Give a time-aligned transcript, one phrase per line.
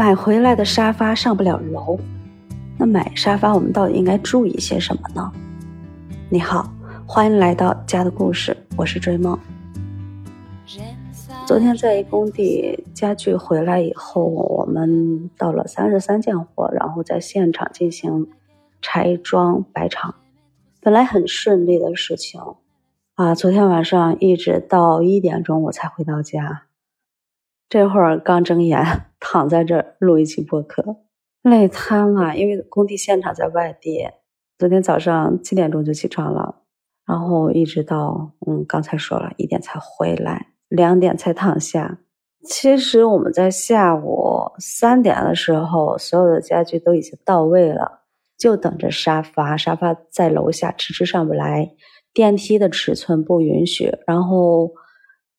[0.00, 2.00] 买回来的沙发上不了楼，
[2.78, 5.30] 那买沙发我们到底应该注意些什么呢？
[6.30, 6.72] 你好，
[7.06, 9.38] 欢迎来到家的故事，我是追梦。
[11.46, 18.26] 昨天在一工地家具回来以后，我们到了三十三件货，然后在现场进行
[18.80, 20.14] 拆装摆场。
[20.80, 22.40] 本来很顺利的事情
[23.16, 26.62] 啊，昨天晚上一直到一点钟我才回到家。
[27.70, 28.84] 这会儿刚睁眼，
[29.20, 30.96] 躺在这儿录一期播客，
[31.42, 32.36] 累瘫了。
[32.36, 34.08] 因为工地现场在外地，
[34.58, 36.62] 昨天早上七点钟就起床了，
[37.06, 42.00] 然后一直到嗯，刚才说了一点才回来，两点才躺下。
[42.42, 48.00] 其实我们在下午三点的时候，所有的家具都已经到位了，
[48.36, 49.56] 就等着沙发。
[49.56, 51.70] 沙发在楼下迟迟上不来，
[52.12, 54.72] 电梯的尺寸不允许，然后。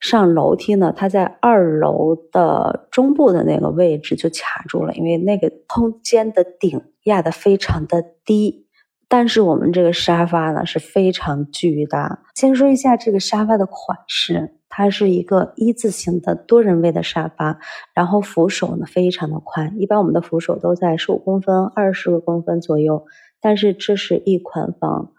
[0.02, 8.68] 上楼梯呢，它在二楼的中部的那个位置就卡住了，因为那个空间的顶压的非常的低。
[9.08, 12.24] 但是我们这个沙发呢是非常巨大。
[12.34, 17.60] 先说一下这个沙发的款式，它是一个一字形的多人位的沙发，
[17.94, 23.06] 然后扶手呢非常的宽，一般我们的扶手都在十五公分、二十公分左右。
[23.40, 25.12] 但是这是一款仿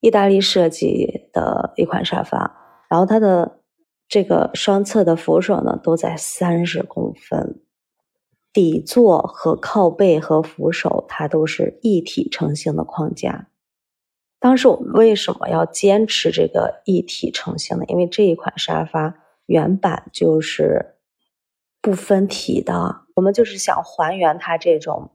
[0.00, 2.56] 意大利设计的一款沙发，
[2.90, 3.60] 然后它的。
[4.08, 7.60] 这个双侧的扶手呢，都在三十公分，
[8.52, 13.48] 底座和靠背和扶手它都是一体成型的框架。
[14.38, 17.84] 当时我们为什么要坚持这个一体成型呢？
[17.88, 20.94] 因为这一款沙发原版就是
[21.82, 25.10] 不分体的，我们就是想还原它这种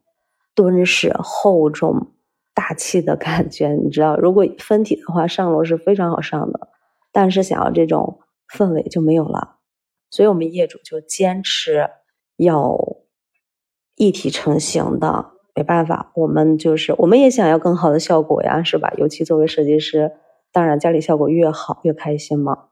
[0.54, 2.12] 敦实、厚重、
[2.54, 3.70] 大气的感觉。
[3.70, 6.68] 你知道，如果分体的话，上楼是非常好上的，
[7.14, 8.20] 但是想要这种。
[8.52, 9.58] 氛围就没有了，
[10.10, 11.90] 所以我们业主就坚持
[12.38, 12.78] 要
[13.96, 15.32] 一体成型的。
[15.54, 18.94] 没办法，我们就是我们也想要更好的效果呀，是吧？
[18.98, 20.14] 尤其作为设计师，
[20.50, 22.70] 当然家里效果越好越开心嘛。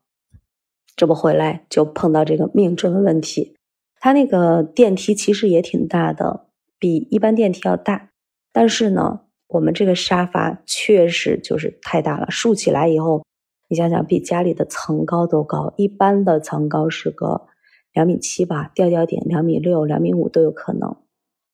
[0.95, 3.57] 这不回来就碰到这个命中的问题，
[3.99, 6.47] 它那个电梯其实也挺大的，
[6.79, 8.11] 比一般电梯要大，
[8.53, 13.25] 但是呢，我们这个沙发确实就是太大了，竖起来以后。
[13.69, 17.45] 你想想，比家里的层高都高，一般的层高是个
[17.93, 20.97] 两米七吧，吊吊顶两米六、两米五都有可能。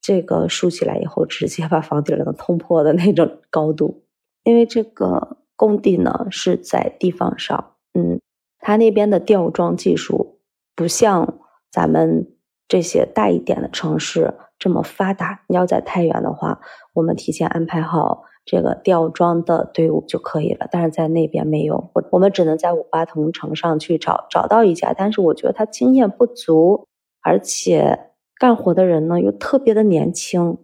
[0.01, 4.05] 这个竖起来以后，直接把房顶能通破的那种高度。
[4.43, 8.21] 因为这个工地呢是在地方上，嗯，
[8.59, 10.39] 它那边的吊装技术
[10.73, 11.39] 不像
[11.69, 12.31] 咱们
[12.69, 15.43] 这些大一点的城市这么发达。
[15.49, 16.61] 你要在太原的话，
[16.93, 18.23] 我们提前安排好。
[18.45, 26.87] 这个吊装的队伍就可以了，但是在那边没有，我我们只能在五八同城上去找找到一家，但是我觉得他经验不足，
[27.21, 30.59] 而且干活的人呢又特别的年轻，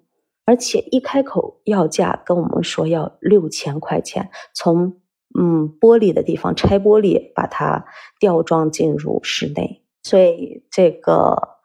[0.46, 5.02] 而且一开口要价跟我们说要六千块钱，从
[5.40, 7.86] 嗯玻璃的地方拆玻璃把它
[8.20, 11.58] 吊装进入室内，所以这个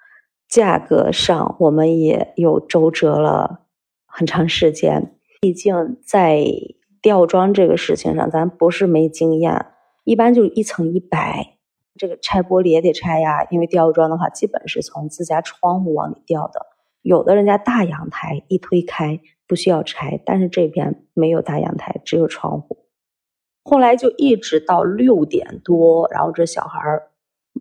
[0.48, 3.66] 价格上我们也有周折了
[4.06, 5.12] 很长时间。
[5.46, 6.44] 毕竟在
[7.00, 9.66] 吊装这个事情上，咱不是没经验，
[10.02, 11.58] 一般就是一层一百，
[11.94, 13.46] 这个拆玻璃也得拆呀。
[13.50, 16.66] 因为吊装的话，基本是从自家窗户往里吊的。
[17.02, 22.78] 有的人家大阳台一推开不需要拆，但是这边没有大阳台，只有窗户。
[23.62, 27.10] 后来就一直到六点多，然后这小孩儿，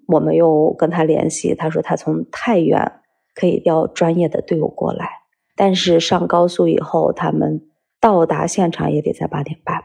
[0.07, 2.93] 我们又跟他联系，他说他从太原
[3.35, 5.07] 可以调专业的队伍过来。
[5.55, 7.61] 但是上高速以后，他们
[8.05, 9.83] 到达现场也得在八点半。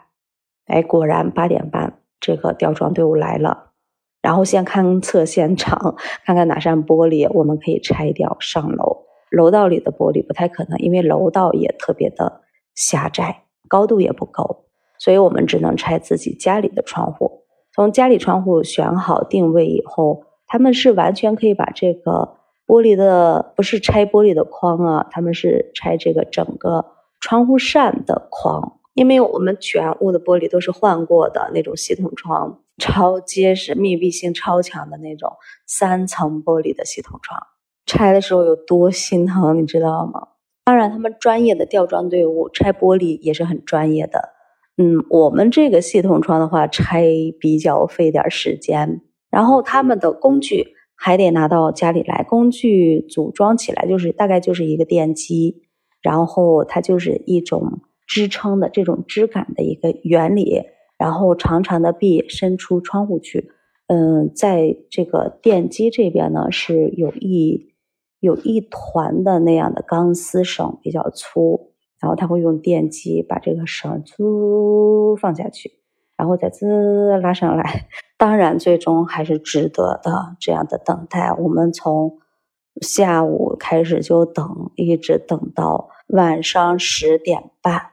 [0.66, 3.70] 哎，果然八点半，这个吊装队伍来了。
[4.20, 9.06] 然后先勘测现场，看看哪扇玻璃我们可以拆掉上楼。
[9.31, 12.42] 楼道里的玻璃不太可能，因为楼道也特别的
[12.75, 14.66] 狭窄，高度也不够，
[14.98, 17.44] 所以我们只能拆自己家里的窗户。
[17.75, 22.37] 从家里窗户选好定位以后，他们是完全可以把这个。
[22.67, 26.84] 玻璃的不是拆玻璃的框啊，他们是拆这个整个
[27.20, 35.32] 窗户扇的框，因为我们全屋的玻璃都是换过的那种系统窗，超结实、密闭性超强的那种
[35.67, 37.40] 三层玻璃的系统窗。
[37.87, 40.28] 拆的时候有多心疼，你知道吗？
[40.64, 44.31] 当然，他们专业的吊装队伍拆玻璃也是很专业的。
[44.76, 47.05] 嗯，我们这个系统窗的话，拆
[47.38, 50.75] 比较费点时间，然后他们的工具。
[51.02, 55.62] 还得拿到家里来，工具组装起来就是大概就是一个电机，
[56.02, 60.62] 然后它就是一种支撑的这种支杆的一个原理，
[60.99, 63.50] 然后长长的臂伸出窗户去，
[63.87, 67.75] 嗯，在这个电机这边呢是有一
[68.20, 75.70] 有一团的那样的钢丝绳，比较粗，然后他会用电机把这个绳粗放下去，
[76.17, 77.88] 然后再滋拉上来。
[78.19, 80.37] 当然，最终还是值得的。
[80.38, 82.19] 这样的等待，我们从
[82.81, 87.90] 下午开始就等，一直等到晚上十点半。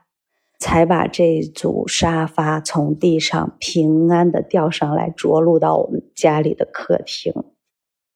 [0.60, 7.32] 才把这组沙发从地上平安的吊上来，着陆到我们家里的客厅。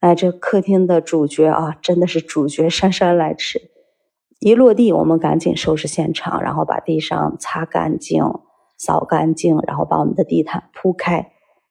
[0.00, 3.70] 哎，这客厅的主角啊，真的是主角姗姗来迟。
[4.40, 8.24] 一落地，我们赶紧收拾现场，然后把地上擦干净、
[8.76, 11.30] 扫干净，然后把我们的地毯铺开，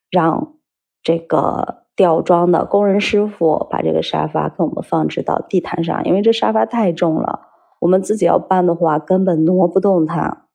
[0.09, 0.55] 让
[1.03, 7.41] 这个吊装的工人师傅把这个沙发给我们放置到地毯上，因为这沙发太重了，
[7.79, 10.47] 我们自己要搬的话根本挪不动它。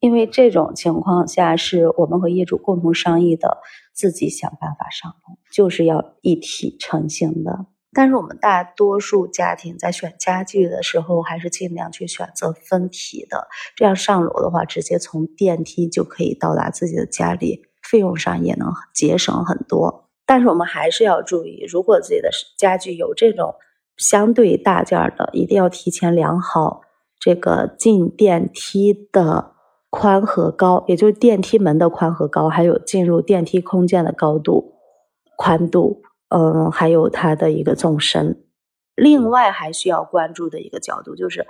[0.00, 3.62] 因为这种情况下是我们和业主共同商议的，
[3.94, 7.64] 自己想办法上楼，就是要一体成型的。
[7.94, 20.02] 但是我们大多数家庭在选家具的时候，还是尽量去选择分体的，这样上楼的话，直接从电梯就可以到达自己的家里，费用上也能节省很多。
[20.26, 23.54] 但是我们还是要注意，如果自己的家具有这种
[23.96, 26.82] 相对大件的，一定要提前量好
[27.18, 29.52] 这个进电梯的。
[29.96, 34.74] 宽和高，也就是电梯门的宽和高，还有进入电梯空间的高度、
[35.36, 38.44] 宽度，嗯，还有它的一个纵深。
[38.96, 41.46] 另外还需要关注的一个角度就是，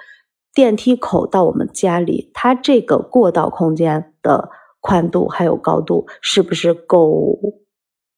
[0.53, 7.39] 电梯口到我们家里，它这个过道空间的宽度还有高度是不是够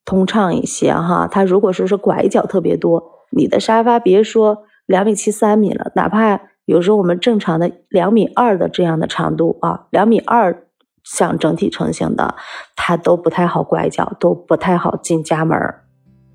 [0.06, 0.94] 通畅一些？
[0.94, 6.40] 哈，它如果说是拐角特别多，你的沙发别说两米七三米了，哪怕。
[6.64, 10.64] 有时候我们正常的两米二的这样的长度啊，两米二
[11.04, 12.34] 像整体成型的，
[12.74, 15.84] 它都不太好拐角，都不太好进家门儿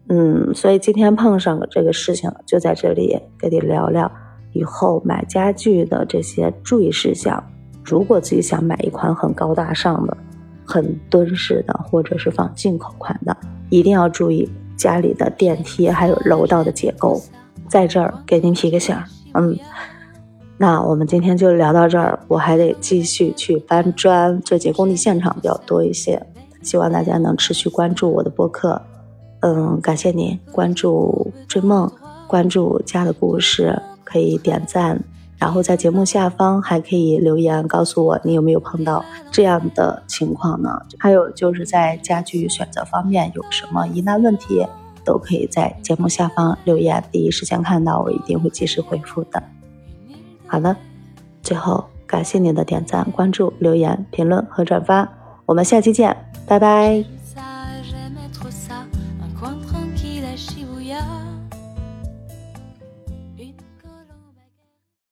[0.07, 4.09] 嗯，所以今天碰上了这个事情，就在这里跟你聊聊
[4.53, 7.43] 以后买家具的这些注意事项。
[7.83, 10.15] 如果自己想买一款很高大上的、
[10.65, 13.35] 很敦实的，或者是放进口款的，
[13.69, 17.21] 一定要注意家里的电梯还有楼道的结构。
[17.67, 18.95] 在这儿给您提个醒，
[19.33, 19.57] 嗯。
[20.57, 26.21] 那我们今天就聊到这儿，我还得继续去搬砖，最近工地现场比较多一些，
[26.61, 28.79] 希望大家能持续关注我的播客。
[29.39, 31.91] 嗯，感谢您关注追梦，
[32.27, 35.03] 关注家的故事，可以点赞，
[35.41, 40.79] 然后在节目下方还可以留言告诉我你有没有碰到这样的情况呢？
[40.99, 44.63] 还有就是在家具选择方面有什么疑难问题，
[45.03, 49.41] 都可以在节目下方留言，第一时间看到我一定会及时回复的。
[50.45, 50.77] 好了，
[51.41, 55.11] 最后感谢您的点赞、关注、留言、评论和转发，
[55.47, 56.15] 我们下期见，
[56.45, 57.20] 拜拜。